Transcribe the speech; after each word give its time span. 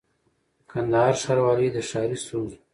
کندهار 0.71 1.13
ښاروالۍ 1.21 1.67
د 1.75 1.77
ښاري 1.89 2.17
ستونزو 2.23 2.57